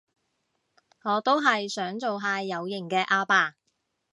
[1.03, 3.53] 我都係想做下有型嘅阿爸